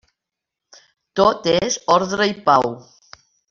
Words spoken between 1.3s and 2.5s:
és ordre i